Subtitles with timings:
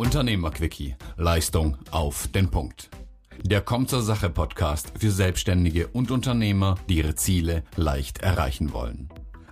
[0.00, 0.96] Unternehmerquickie.
[1.18, 2.88] Leistung auf den Punkt.
[3.44, 9.10] Der Komm zur Sache Podcast für Selbstständige und Unternehmer, die ihre Ziele leicht erreichen wollen.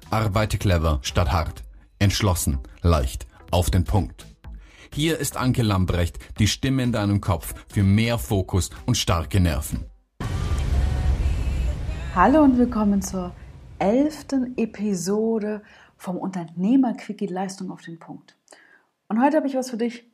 [0.09, 1.65] Arbeite clever statt hart.
[1.99, 4.25] Entschlossen, leicht, auf den Punkt.
[4.91, 9.85] Hier ist Anke Lambrecht, die Stimme in deinem Kopf für mehr Fokus und starke Nerven.
[12.15, 13.35] Hallo und willkommen zur
[13.79, 15.61] elften Episode
[15.99, 18.35] vom Unternehmer-Quickie Leistung auf den Punkt.
[19.09, 20.08] Und heute habe ich was für dich.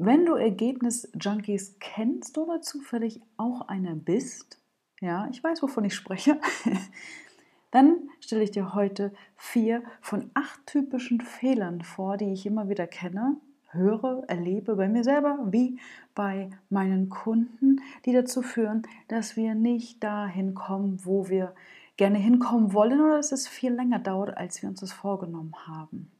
[0.00, 4.60] Wenn du Ergebnis-Junkies kennst oder zufällig auch einer bist,
[5.00, 6.40] ja, ich weiß, wovon ich spreche,
[7.72, 12.86] dann stelle ich dir heute vier von acht typischen Fehlern vor, die ich immer wieder
[12.86, 13.38] kenne,
[13.70, 15.80] höre, erlebe bei mir selber wie
[16.14, 21.56] bei meinen Kunden, die dazu führen, dass wir nicht dahin kommen, wo wir
[21.96, 26.12] gerne hinkommen wollen oder dass es viel länger dauert, als wir uns das vorgenommen haben.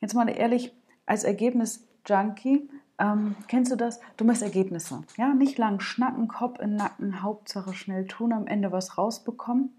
[0.00, 0.72] Jetzt mal ehrlich,
[1.06, 4.00] als Ergebnis Junkie, ähm, kennst du das?
[4.16, 5.02] Du machst Ergebnisse.
[5.16, 9.70] Ja, nicht lang schnacken, Kopf in Nacken, Hauptsache schnell tun, am Ende was rausbekommen.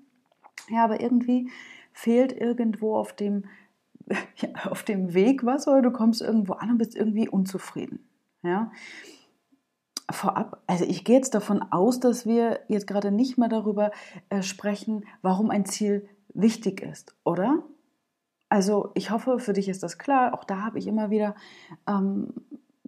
[0.69, 1.49] Ja, aber irgendwie
[1.93, 3.45] fehlt irgendwo auf dem,
[4.37, 8.07] ja, auf dem Weg was oder du kommst irgendwo an und bist irgendwie unzufrieden.
[8.43, 8.71] Ja.
[10.11, 13.91] Vorab, also ich gehe jetzt davon aus, dass wir jetzt gerade nicht mehr darüber
[14.29, 17.63] äh, sprechen, warum ein Ziel wichtig ist, oder?
[18.49, 20.33] Also ich hoffe, für dich ist das klar.
[20.33, 21.35] Auch da habe ich immer wieder
[21.87, 22.33] ähm,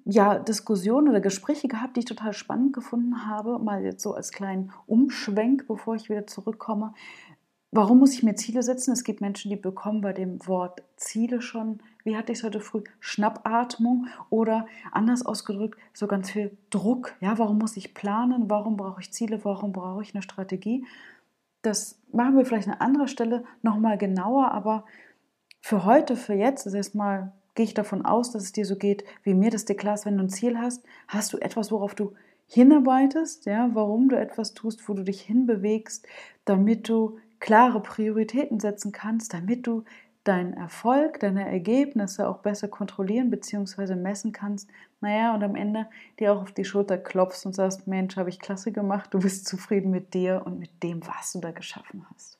[0.09, 3.59] ja, Diskussionen oder Gespräche gehabt, die ich total spannend gefunden habe.
[3.59, 6.94] Mal jetzt so als kleinen Umschwenk, bevor ich wieder zurückkomme.
[7.72, 8.94] Warum muss ich mir Ziele setzen?
[8.94, 12.61] Es gibt Menschen, die bekommen bei dem Wort Ziele schon, wie hatte ich es heute
[12.61, 17.16] früh, Schnappatmung oder anders ausgedrückt, so ganz viel Druck.
[17.19, 18.49] Ja, warum muss ich planen?
[18.49, 19.44] Warum brauche ich Ziele?
[19.44, 20.86] Warum brauche ich eine Strategie?
[21.61, 24.86] Das machen wir vielleicht an anderer Stelle nochmal genauer, aber
[25.59, 29.04] für heute, für jetzt, ist erstmal, gehe ich davon aus, dass es dir so geht,
[29.23, 31.95] wie mir das dir klar ist, wenn du ein Ziel hast, hast du etwas, worauf
[31.95, 32.14] du
[32.45, 36.08] hinarbeitest, ja, warum du etwas tust, wo du dich hinbewegst,
[36.45, 39.83] damit du klare Prioritäten setzen kannst, damit du
[40.23, 43.95] deinen Erfolg, deine Ergebnisse auch besser kontrollieren bzw.
[43.95, 44.70] messen kannst.
[45.02, 45.87] Naja, und am Ende
[46.20, 49.48] dir auch auf die Schulter klopfst und sagst, Mensch, habe ich klasse gemacht, du bist
[49.48, 52.39] zufrieden mit dir und mit dem, was du da geschaffen hast.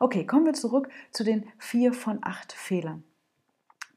[0.00, 3.04] Okay, kommen wir zurück zu den vier von acht Fehlern.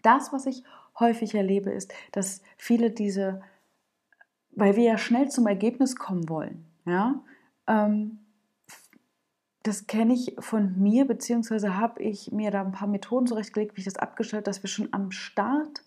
[0.04, 0.64] Das, was ich
[1.00, 3.42] häufig erlebe, ist, dass viele diese,
[4.52, 7.24] weil wir ja schnell zum Ergebnis kommen wollen, ja,
[7.68, 8.20] ähm,
[9.64, 13.80] das kenne ich von mir, beziehungsweise habe ich mir da ein paar Methoden zurechtgelegt, wie
[13.80, 15.84] ich das abgestellt, dass wir schon am Start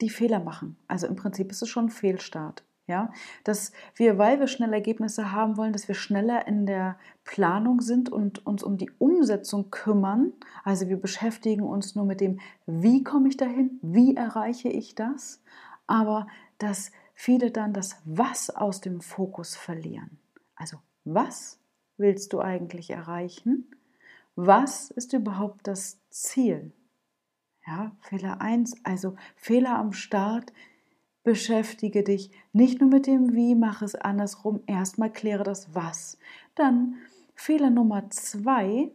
[0.00, 0.76] die Fehler machen.
[0.88, 2.64] Also im Prinzip ist es schon ein Fehlstart.
[2.88, 3.12] Ja,
[3.44, 8.10] dass wir, weil wir schnell Ergebnisse haben wollen, dass wir schneller in der Planung sind
[8.10, 10.32] und uns um die Umsetzung kümmern.
[10.64, 15.42] Also wir beschäftigen uns nur mit dem, wie komme ich dahin, wie erreiche ich das,
[15.86, 20.18] aber dass viele dann das Was aus dem Fokus verlieren.
[20.56, 21.60] Also was
[21.98, 23.70] willst du eigentlich erreichen?
[24.34, 26.72] Was ist überhaupt das Ziel?
[27.66, 30.54] Ja, Fehler 1, also Fehler am Start
[31.28, 34.62] Beschäftige dich nicht nur mit dem Wie, mach es andersrum.
[34.66, 36.16] Erstmal kläre das Was.
[36.54, 36.94] Dann
[37.34, 38.90] Fehler Nummer zwei,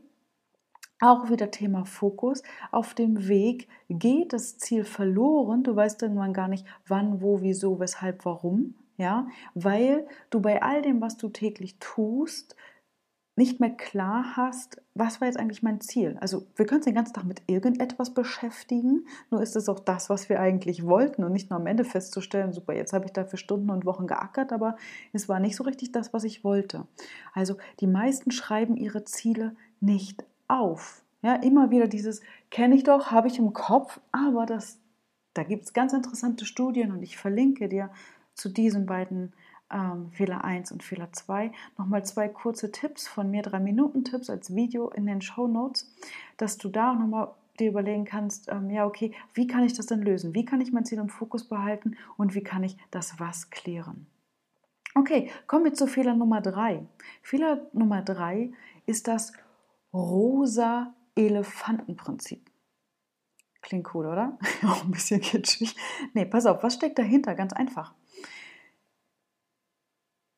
[1.00, 2.42] auch wieder Thema Fokus.
[2.72, 5.62] Auf dem Weg geht das Ziel verloren.
[5.62, 8.74] Du weißt irgendwann gar nicht, wann, wo, wieso, weshalb, warum.
[8.98, 12.56] Ja, weil du bei all dem, was du täglich tust,
[13.36, 16.18] nicht mehr klar hast, was war jetzt eigentlich mein Ziel.
[16.22, 20.10] Also wir können uns den ganzen Tag mit irgendetwas beschäftigen, nur ist es auch das,
[20.10, 23.40] was wir eigentlich wollten und nicht nur am Ende festzustellen, super, jetzt habe ich dafür
[23.40, 24.76] Stunden und Wochen geackert, aber
[25.14, 26.86] es war nicht so richtig das, was ich wollte.
[27.34, 31.04] Also die meisten schreiben ihre Ziele nicht auf.
[31.24, 34.78] Ja, immer wieder dieses, kenne ich doch, habe ich im Kopf, aber das,
[35.34, 37.90] da gibt es ganz interessante Studien und ich verlinke dir
[38.36, 39.34] zu diesen beiden
[39.74, 41.52] ähm, Fehler 1 und Fehler 2.
[41.78, 45.94] Nochmal zwei kurze Tipps von mir, drei Minuten Tipps als Video in den Show Notes,
[46.38, 47.30] dass du da nochmal
[47.60, 50.34] dir überlegen kannst, ähm, ja, okay, wie kann ich das denn lösen?
[50.34, 54.08] Wie kann ich mein Ziel im Fokus behalten und wie kann ich das Was klären?
[54.96, 56.86] Okay, kommen wir zu Fehler Nummer 3.
[57.22, 58.52] Fehler Nummer 3
[58.86, 59.34] ist das
[59.94, 62.50] rosa Elefantenprinzip.
[63.62, 64.38] Klingt cool, oder?
[64.66, 65.76] Auch ein bisschen kitschig.
[66.14, 67.34] Nee, pass auf, was steckt dahinter?
[67.34, 67.94] Ganz einfach.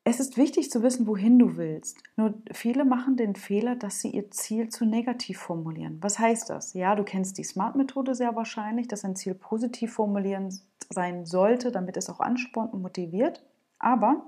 [0.08, 1.98] Es ist wichtig zu wissen, wohin du willst.
[2.16, 5.98] Nur viele machen den Fehler, dass sie ihr Ziel zu negativ formulieren.
[6.02, 6.76] Was heißt das?
[6.76, 10.56] Ja, du kennst die SMART-Methode sehr wahrscheinlich, dass ein Ziel positiv formulieren
[10.92, 13.42] sein sollte, damit es auch anspornt und motiviert.
[13.80, 14.28] Aber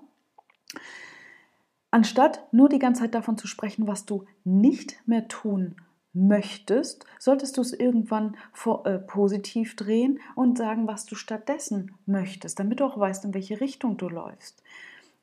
[1.91, 5.75] anstatt nur die ganze Zeit davon zu sprechen, was du nicht mehr tun
[6.11, 12.57] möchtest, solltest du es irgendwann vor, äh, positiv drehen und sagen, was du stattdessen möchtest,
[12.57, 14.63] damit du auch weißt, in welche Richtung du läufst.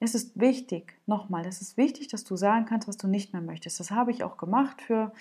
[0.00, 3.43] Es ist wichtig, nochmal, es ist wichtig, dass du sagen kannst, was du nicht mehr
[3.43, 3.81] möchtest.
[3.81, 5.12] Das habe ich auch gemacht für,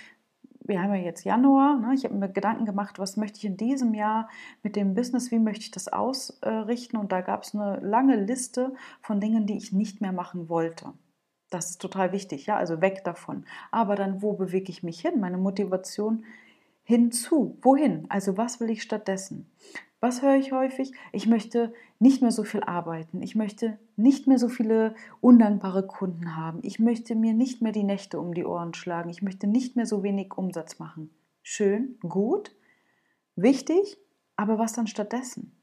[0.62, 1.94] wir haben ja jetzt Januar, ne?
[1.94, 4.30] ich habe mir Gedanken gemacht, was möchte ich in diesem Jahr
[4.62, 8.74] mit dem Business, wie möchte ich das ausrichten und da gab es eine lange Liste
[9.02, 10.94] von Dingen, die ich nicht mehr machen wollte.
[11.50, 13.46] Das ist total wichtig, ja, also weg davon.
[13.70, 15.20] Aber dann, wo bewege ich mich hin?
[15.20, 16.26] Meine Motivation
[16.84, 17.58] hinzu.
[17.62, 18.08] Wohin?
[18.10, 19.52] Also was will ich stattdessen?
[20.04, 20.92] Was höre ich häufig?
[21.14, 23.22] Ich möchte nicht mehr so viel arbeiten.
[23.22, 26.60] Ich möchte nicht mehr so viele undankbare Kunden haben.
[26.62, 29.10] Ich möchte mir nicht mehr die Nächte um die Ohren schlagen.
[29.10, 31.10] Ich möchte nicht mehr so wenig Umsatz machen.
[31.42, 32.54] Schön, gut,
[33.38, 33.98] wichtig,
[34.36, 35.56] aber was dann stattdessen?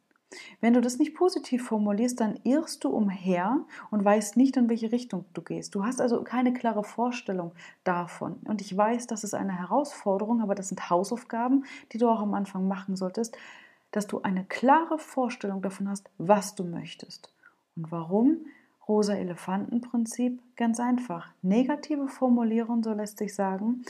[0.63, 4.91] Wenn du das nicht positiv formulierst, dann irrst du umher und weißt nicht, in welche
[4.91, 5.75] Richtung du gehst.
[5.75, 7.53] Du hast also keine klare Vorstellung
[7.85, 8.37] davon.
[8.45, 12.33] Und ich weiß, das ist eine Herausforderung, aber das sind Hausaufgaben, die du auch am
[12.33, 13.37] Anfang machen solltest,
[13.91, 17.33] dass du eine klare Vorstellung davon hast, was du möchtest.
[17.77, 18.47] Und warum?
[18.87, 21.33] Rosa Elefantenprinzip ganz einfach.
[21.43, 23.85] Negative Formulierung, so lässt sich sagen,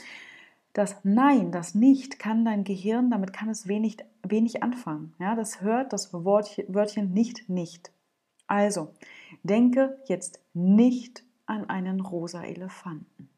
[0.73, 5.13] das Nein, das Nicht kann dein Gehirn, damit kann es wenig, wenig anfangen.
[5.19, 7.91] Ja, das hört das Wörtchen nicht nicht.
[8.47, 8.93] Also,
[9.43, 13.29] denke jetzt nicht an einen rosa Elefanten.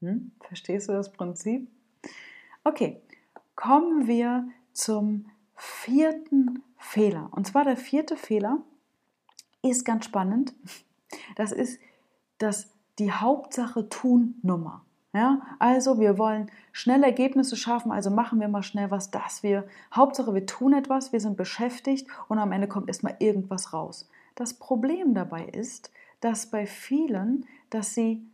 [0.00, 0.32] Hm?
[0.40, 1.68] Verstehst du das Prinzip?
[2.64, 3.00] Okay,
[3.54, 5.26] kommen wir zum
[5.60, 7.28] vierten Fehler.
[7.32, 8.62] Und zwar der vierte Fehler
[9.62, 10.54] ist ganz spannend.
[11.36, 11.80] Das ist
[12.38, 14.84] das die Hauptsache tun Nummer.
[15.12, 19.66] Ja, also wir wollen schnell Ergebnisse schaffen, also machen wir mal schnell was, dass wir,
[19.92, 24.08] Hauptsache wir tun etwas, wir sind beschäftigt und am Ende kommt erstmal irgendwas raus.
[24.36, 25.90] Das Problem dabei ist,
[26.20, 28.24] dass bei vielen, dass sie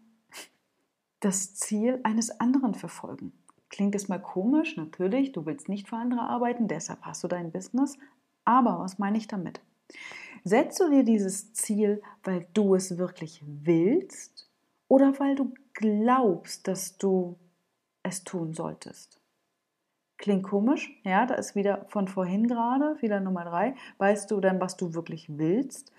[1.20, 3.32] das Ziel eines anderen verfolgen.
[3.68, 7.50] Klingt es mal komisch, natürlich, du willst nicht für andere arbeiten, deshalb hast du dein
[7.50, 7.98] Business.
[8.44, 9.60] Aber was meine ich damit?
[10.44, 14.48] Setzt du dir dieses Ziel, weil du es wirklich willst
[14.88, 17.36] oder weil du glaubst, dass du
[18.04, 19.20] es tun solltest.
[20.18, 23.74] Klingt komisch, ja, da ist wieder von vorhin gerade, wieder Nummer drei.
[23.98, 25.92] Weißt du denn, was du wirklich willst?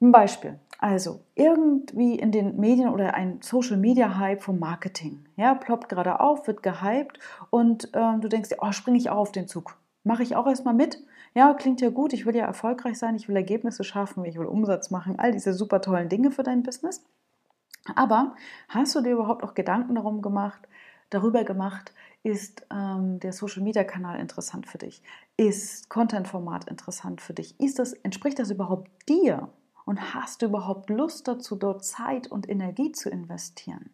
[0.00, 0.60] Ein Beispiel.
[0.78, 5.24] Also, irgendwie in den Medien oder ein Social Media Hype vom Marketing.
[5.36, 7.18] Ja, ploppt gerade auf, wird gehypt
[7.50, 9.76] und äh, du denkst dir, oh, springe ich auch auf den Zug.
[10.04, 11.02] Mache ich auch erstmal mit?
[11.34, 14.46] Ja, klingt ja gut, ich will ja erfolgreich sein, ich will Ergebnisse schaffen, ich will
[14.46, 17.04] Umsatz machen, all diese super tollen Dinge für dein Business.
[17.94, 18.34] Aber
[18.68, 20.68] hast du dir überhaupt auch Gedanken darum gemacht,
[21.10, 25.02] darüber gemacht, ist ähm, der Social Media Kanal interessant für dich?
[25.36, 27.58] Ist Content Format interessant für dich?
[27.60, 29.48] Ist das, entspricht das überhaupt dir?
[29.86, 33.88] Und hast du überhaupt Lust dazu, dort Zeit und Energie zu investieren?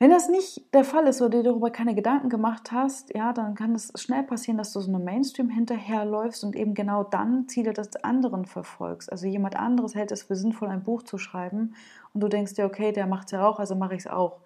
[0.00, 3.54] Wenn das nicht der Fall ist oder dir darüber keine Gedanken gemacht hast, ja, dann
[3.54, 7.72] kann es schnell passieren, dass du so einem Mainstream hinterherläufst und eben genau dann Ziele
[7.72, 9.12] des anderen verfolgst.
[9.12, 11.76] Also jemand anderes hält es für sinnvoll, ein Buch zu schreiben
[12.12, 14.40] und du denkst dir, okay, der macht es ja auch, also mache ich es auch.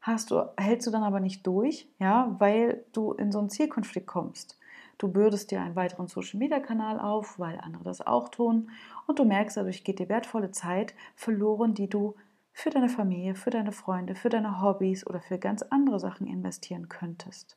[0.00, 4.06] Hast du, hältst du dann aber nicht durch, ja, weil du in so einen Zielkonflikt
[4.06, 4.59] kommst.
[5.00, 8.70] Du bürdest dir einen weiteren Social Media Kanal auf, weil andere das auch tun
[9.06, 12.16] und du merkst, dadurch geht dir wertvolle Zeit verloren, die du
[12.52, 16.90] für deine Familie, für deine Freunde, für deine Hobbys oder für ganz andere Sachen investieren
[16.90, 17.56] könntest.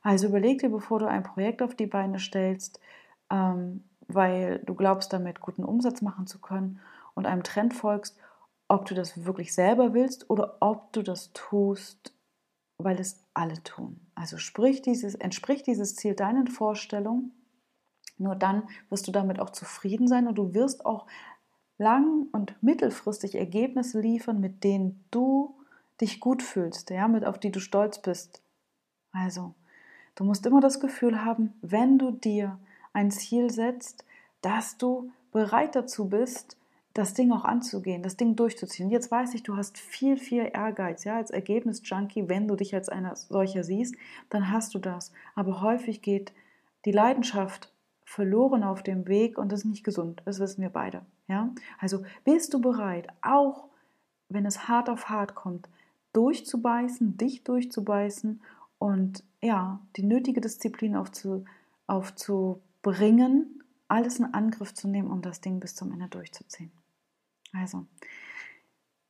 [0.00, 2.80] Also überleg dir, bevor du ein Projekt auf die Beine stellst,
[3.30, 6.80] ähm, weil du glaubst, damit guten Umsatz machen zu können
[7.12, 8.16] und einem Trend folgst,
[8.68, 12.14] ob du das wirklich selber willst oder ob du das tust,
[12.78, 14.03] weil es alle tun.
[14.14, 17.32] Also dieses, entspricht dieses Ziel deinen Vorstellungen.
[18.16, 21.06] Nur dann wirst du damit auch zufrieden sein und du wirst auch
[21.78, 25.56] lang- und mittelfristig Ergebnisse liefern, mit denen du
[26.00, 28.42] dich gut fühlst, ja, mit auf die du stolz bist.
[29.12, 29.54] Also,
[30.14, 32.58] du musst immer das Gefühl haben, wenn du dir
[32.92, 34.04] ein Ziel setzt,
[34.42, 36.56] dass du bereit dazu bist,
[36.94, 38.88] das Ding auch anzugehen, das Ding durchzuziehen.
[38.88, 42.88] Jetzt weiß ich, du hast viel, viel Ehrgeiz, ja, als Ergebnis-Junkie, wenn du dich als
[42.88, 43.96] einer solcher siehst,
[44.30, 45.12] dann hast du das.
[45.34, 46.32] Aber häufig geht
[46.84, 47.72] die Leidenschaft
[48.04, 50.22] verloren auf dem Weg und das ist nicht gesund.
[50.24, 51.02] Das wissen wir beide.
[51.26, 51.50] Ja?
[51.80, 53.64] Also bist du bereit, auch
[54.28, 55.68] wenn es hart auf hart kommt,
[56.12, 58.40] durchzubeißen, dich durchzubeißen
[58.78, 61.44] und ja, die nötige Disziplin aufzu,
[61.88, 66.70] aufzubringen, alles in Angriff zu nehmen, um das Ding bis zum Ende durchzuziehen.
[67.54, 67.86] Also,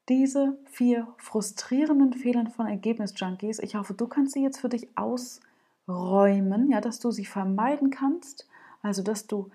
[0.09, 6.71] diese vier frustrierenden Fehler von Ergebnisjunkies, ich hoffe, du kannst sie jetzt für dich ausräumen,
[6.71, 8.47] ja, dass du sie vermeiden kannst,
[8.83, 9.51] also dass du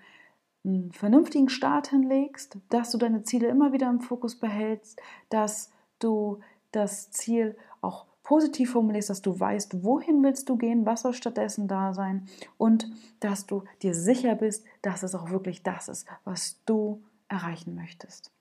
[0.64, 5.70] einen vernünftigen Start hinlegst, dass du deine Ziele immer wieder im Fokus behältst, dass
[6.00, 6.40] du
[6.72, 11.68] das Ziel auch positiv formulierst, dass du weißt, wohin willst du gehen, was soll stattdessen
[11.68, 12.28] da sein
[12.58, 12.88] und
[13.20, 18.32] dass du dir sicher bist, dass es auch wirklich das ist, was du erreichen möchtest.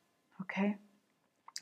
[0.41, 0.77] Okay?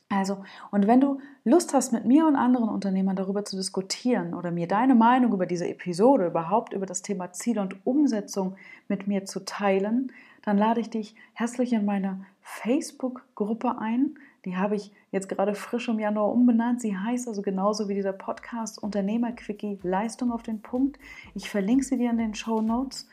[0.10, 4.52] Also, und wenn du Lust hast, mit mir und anderen Unternehmern darüber zu diskutieren oder
[4.52, 8.56] mir deine Meinung über diese Episode, überhaupt über das Thema Ziel und Umsetzung
[8.88, 14.18] mit mir zu teilen, dann lade ich dich herzlich in meine Facebook-Gruppe ein.
[14.46, 16.80] Die habe ich jetzt gerade frisch im Januar umbenannt.
[16.80, 20.98] Sie heißt also genauso wie dieser Podcast Unternehmerquickie Leistung auf den Punkt.
[21.36, 23.10] Ich verlinke sie dir in den Show Notes.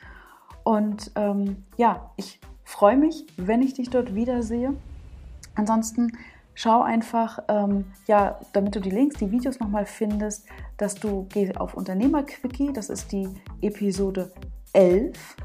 [0.62, 4.74] Und ähm, ja, ich freue mich, wenn ich dich dort wiedersehe.
[5.54, 6.12] Ansonsten
[6.54, 10.46] schau einfach, ähm, ja, damit du die Links, die Videos nochmal findest,
[10.76, 13.28] dass du gehst auf Unternehmerquickie, das ist die
[13.60, 14.32] Episode
[14.72, 15.36] 11.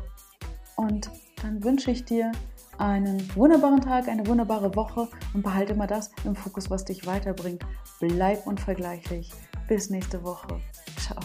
[0.76, 1.10] Und
[1.42, 2.32] dann wünsche ich dir
[2.78, 7.66] einen wunderbaren Tag, eine wunderbare Woche und behalte immer das im Fokus, was dich weiterbringt.
[8.00, 9.32] Bleib unvergleichlich.
[9.68, 10.62] Bis nächste Woche.
[10.98, 11.20] Ciao.